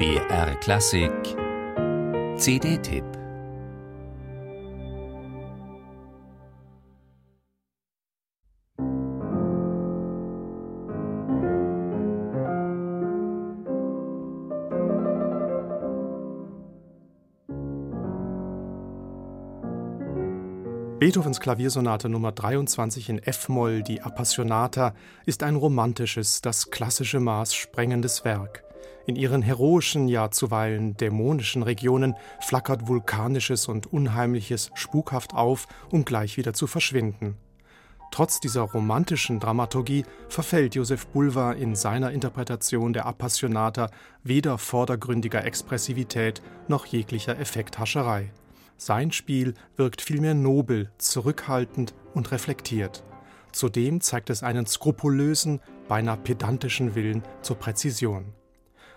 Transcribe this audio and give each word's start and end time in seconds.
BR 0.00 0.54
Klassik 0.60 1.12
CD-Tipp 2.38 3.04
Beethovens 20.98 21.40
Klaviersonate 21.40 22.08
Nummer 22.08 22.32
23 22.32 23.10
in 23.10 23.18
F-Moll, 23.18 23.82
die 23.82 24.00
Appassionata, 24.00 24.94
ist 25.26 25.42
ein 25.42 25.56
romantisches, 25.56 26.40
das 26.40 26.70
klassische 26.70 27.20
Maß 27.20 27.54
sprengendes 27.54 28.24
Werk. 28.24 28.69
In 29.06 29.16
ihren 29.16 29.42
heroischen, 29.42 30.08
ja 30.08 30.30
zuweilen 30.30 30.96
dämonischen 30.96 31.62
Regionen 31.62 32.14
flackert 32.40 32.86
Vulkanisches 32.88 33.68
und 33.68 33.86
Unheimliches 33.86 34.70
spukhaft 34.74 35.34
auf, 35.34 35.66
um 35.90 36.04
gleich 36.04 36.36
wieder 36.36 36.52
zu 36.52 36.66
verschwinden. 36.66 37.36
Trotz 38.10 38.40
dieser 38.40 38.62
romantischen 38.62 39.38
Dramaturgie 39.38 40.04
verfällt 40.28 40.74
Josef 40.74 41.06
Bulwer 41.06 41.54
in 41.54 41.76
seiner 41.76 42.10
Interpretation 42.10 42.92
der 42.92 43.06
Appassionata 43.06 43.88
weder 44.24 44.58
vordergründiger 44.58 45.44
Expressivität 45.44 46.42
noch 46.66 46.86
jeglicher 46.86 47.38
Effekthascherei. 47.38 48.32
Sein 48.76 49.12
Spiel 49.12 49.54
wirkt 49.76 50.00
vielmehr 50.00 50.34
nobel, 50.34 50.90
zurückhaltend 50.98 51.94
und 52.14 52.32
reflektiert. 52.32 53.04
Zudem 53.52 54.00
zeigt 54.00 54.30
es 54.30 54.42
einen 54.42 54.66
skrupulösen, 54.66 55.60
beinahe 55.86 56.16
pedantischen 56.16 56.94
Willen 56.94 57.22
zur 57.42 57.56
Präzision. 57.56 58.32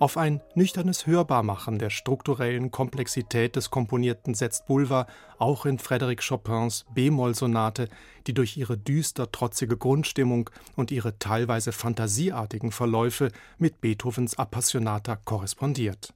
Auf 0.00 0.16
ein 0.16 0.40
nüchternes 0.56 1.06
Hörbarmachen 1.06 1.78
der 1.78 1.88
strukturellen 1.88 2.72
Komplexität 2.72 3.54
des 3.54 3.70
Komponierten 3.70 4.34
setzt 4.34 4.66
Bulwer 4.66 5.06
auch 5.38 5.66
in 5.66 5.78
Frédéric 5.78 6.26
Chopins 6.26 6.84
B-Moll-Sonate, 6.94 7.88
die 8.26 8.34
durch 8.34 8.56
ihre 8.56 8.76
düster 8.76 9.30
trotzige 9.30 9.76
Grundstimmung 9.76 10.50
und 10.74 10.90
ihre 10.90 11.18
teilweise 11.20 11.70
fantasieartigen 11.70 12.72
Verläufe 12.72 13.30
mit 13.58 13.80
Beethovens 13.80 14.36
Appassionata 14.36 15.14
korrespondiert. 15.16 16.12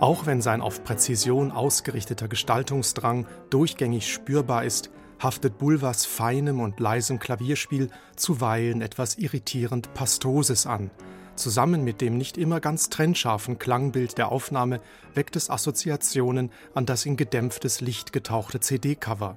Auch 0.00 0.26
wenn 0.26 0.42
sein 0.42 0.60
auf 0.60 0.82
Präzision 0.82 1.52
ausgerichteter 1.52 2.26
Gestaltungsdrang 2.26 3.26
durchgängig 3.50 4.12
spürbar 4.12 4.64
ist, 4.64 4.90
haftet 5.20 5.58
Bulvers 5.58 6.04
feinem 6.04 6.60
und 6.60 6.80
leisem 6.80 7.18
Klavierspiel 7.18 7.88
zuweilen 8.16 8.82
etwas 8.82 9.16
irritierend 9.16 9.94
Pastoses 9.94 10.66
an. 10.66 10.90
Zusammen 11.36 11.84
mit 11.84 12.00
dem 12.00 12.18
nicht 12.18 12.36
immer 12.36 12.60
ganz 12.60 12.90
trennscharfen 12.90 13.58
Klangbild 13.58 14.18
der 14.18 14.30
Aufnahme 14.30 14.80
weckt 15.14 15.36
es 15.36 15.48
Assoziationen 15.48 16.50
an 16.74 16.84
das 16.84 17.06
in 17.06 17.16
gedämpftes 17.16 17.80
Licht 17.80 18.12
getauchte 18.12 18.60
CD-Cover. 18.60 19.36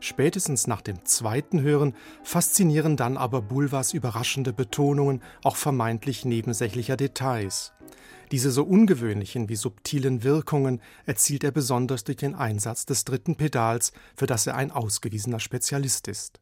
Spätestens 0.00 0.66
nach 0.66 0.80
dem 0.80 1.04
zweiten 1.04 1.60
Hören 1.60 1.94
faszinieren 2.22 2.96
dann 2.96 3.16
aber 3.16 3.42
Bulvers 3.42 3.92
überraschende 3.92 4.52
Betonungen 4.52 5.22
auch 5.44 5.56
vermeintlich 5.56 6.24
nebensächlicher 6.24 6.96
Details. 6.96 7.72
Diese 8.30 8.50
so 8.50 8.64
ungewöhnlichen 8.64 9.48
wie 9.48 9.56
subtilen 9.56 10.22
Wirkungen 10.22 10.80
erzielt 11.06 11.44
er 11.44 11.50
besonders 11.50 12.04
durch 12.04 12.18
den 12.18 12.34
Einsatz 12.34 12.86
des 12.86 13.04
dritten 13.04 13.36
Pedals, 13.36 13.92
für 14.16 14.26
das 14.26 14.46
er 14.46 14.56
ein 14.56 14.70
ausgewiesener 14.70 15.40
Spezialist 15.40 16.08
ist. 16.08 16.40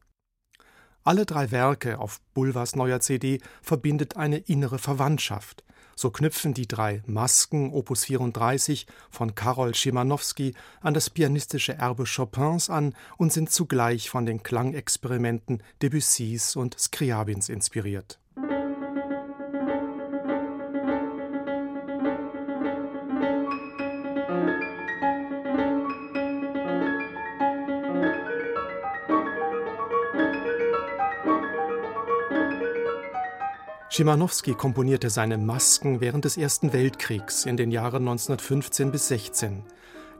Alle 1.03 1.25
drei 1.25 1.51
Werke 1.51 1.99
auf 1.99 2.19
Bulvers 2.33 2.75
neuer 2.75 2.99
CD 2.99 3.39
verbindet 3.61 4.17
eine 4.17 4.39
innere 4.39 4.77
Verwandtschaft. 4.77 5.63
So 5.95 6.11
knüpfen 6.11 6.53
die 6.53 6.67
drei 6.67 7.01
Masken 7.07 7.71
Opus 7.71 8.05
34 8.05 8.85
von 9.09 9.33
Karol 9.33 9.73
Schimanowski 9.73 10.53
an 10.81 10.93
das 10.93 11.09
pianistische 11.09 11.73
Erbe 11.73 12.03
Chopins 12.03 12.69
an 12.69 12.93
und 13.17 13.33
sind 13.33 13.49
zugleich 13.49 14.09
von 14.09 14.25
den 14.25 14.43
Klangexperimenten 14.43 15.63
Debussys 15.81 16.55
und 16.55 16.77
Scriabins 16.77 17.49
inspiriert. 17.49 18.19
Schimanowski 33.97 34.53
komponierte 34.53 35.09
seine 35.09 35.39
Masken 35.39 36.01
während 36.01 36.23
des 36.23 36.37
Ersten 36.37 36.71
Weltkriegs 36.71 37.47
in 37.47 37.57
den 37.57 37.71
Jahren 37.71 38.07
1915 38.07 38.91
bis 38.91 39.07
16. 39.07 39.63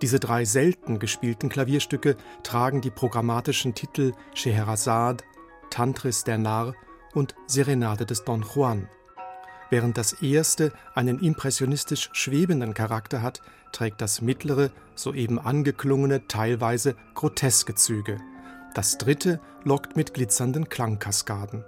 Diese 0.02 0.20
drei 0.20 0.46
selten 0.46 0.98
gespielten 0.98 1.48
Klavierstücke 1.48 2.18
tragen 2.42 2.82
die 2.82 2.90
programmatischen 2.90 3.76
Titel 3.76 4.14
Scheherazade, 4.34 5.24
Tantris 5.70 6.24
der 6.24 6.40
Narr 6.40 6.74
und 7.14 7.36
Serenade 7.46 8.08
des 8.08 8.24
Don 8.24 8.44
Juan. 8.56 8.90
Während 9.70 10.00
das 10.00 10.14
erste 10.24 10.74
einen 10.96 11.20
impressionistisch 11.20 12.10
schwebenden 12.14 12.74
Charakter 12.74 13.22
hat, 13.22 13.44
trägt 13.74 14.02
das 14.02 14.22
mittlere, 14.22 14.72
soeben 14.96 15.38
angeklungene, 15.38 16.28
teilweise 16.28 16.96
groteske 17.14 17.76
Züge. 17.76 18.18
Das 18.74 18.98
dritte 18.98 19.40
lockt 19.64 19.96
mit 19.96 20.16
glitzernden 20.16 20.68
Klangkaskaden. 20.68 21.64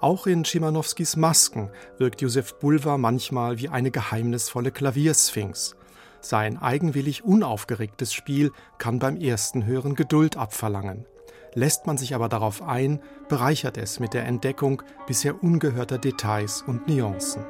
Auch 0.00 0.26
in 0.26 0.44
Schimanowskis 0.44 1.16
Masken 1.16 1.70
wirkt 1.98 2.20
Josef 2.20 2.58
Bulwer 2.58 2.98
manchmal 2.98 3.58
wie 3.58 3.68
eine 3.68 3.90
geheimnisvolle 3.90 4.70
Klaviersphinx. 4.70 5.74
Sein 6.20 6.60
eigenwillig 6.60 7.24
unaufgeregtes 7.24 8.12
Spiel 8.12 8.52
kann 8.78 8.98
beim 8.98 9.16
ersten 9.16 9.64
Hören 9.64 9.94
Geduld 9.94 10.36
abverlangen. 10.36 11.06
Lässt 11.54 11.86
man 11.86 11.96
sich 11.96 12.14
aber 12.14 12.28
darauf 12.28 12.62
ein, 12.62 13.00
bereichert 13.28 13.78
es 13.78 13.98
mit 13.98 14.12
der 14.12 14.26
Entdeckung 14.26 14.82
bisher 15.06 15.42
ungehörter 15.42 15.98
Details 15.98 16.62
und 16.66 16.86
Nuancen. 16.88 17.44